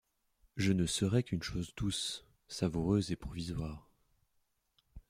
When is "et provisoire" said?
3.11-3.87